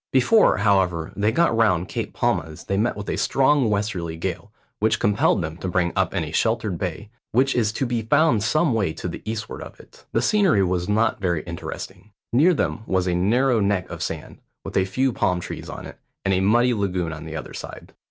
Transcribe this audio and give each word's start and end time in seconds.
Before, 0.11 0.57
however, 0.57 1.13
they 1.15 1.31
got 1.31 1.55
round 1.55 1.87
Cape 1.87 2.11
Palmas 2.11 2.63
they 2.63 2.75
met 2.75 2.97
with 2.97 3.07
a 3.07 3.17
strong 3.17 3.69
westerly 3.69 4.17
gale, 4.17 4.51
which 4.79 4.99
compelled 4.99 5.43
them 5.43 5.57
to 5.57 5.67
bring 5.67 5.93
up 5.95 6.15
in 6.15 6.23
a 6.23 6.31
sheltered 6.31 6.79
bay, 6.79 7.11
which 7.33 7.53
is 7.53 7.71
to 7.73 7.85
be 7.85 8.01
found 8.01 8.41
some 8.41 8.73
way 8.73 8.93
to 8.93 9.07
the 9.07 9.21
eastward 9.31 9.61
of 9.61 9.79
it. 9.79 10.05
The 10.11 10.23
scenery 10.23 10.63
was 10.63 10.89
not 10.89 11.21
very 11.21 11.43
interesting. 11.43 12.09
Near 12.33 12.55
them 12.55 12.81
was 12.87 13.05
a 13.05 13.13
narrow 13.13 13.59
neck 13.59 13.91
of 13.91 14.01
sand, 14.01 14.39
with 14.65 14.75
a 14.75 14.85
few 14.85 15.13
palm 15.13 15.39
trees 15.39 15.69
on 15.69 15.85
it, 15.85 15.99
and 16.25 16.33
a 16.33 16.39
muddy 16.39 16.73
lagoon 16.73 17.13
on 17.13 17.25
the 17.25 17.35
other 17.35 17.53
side. 17.53 17.93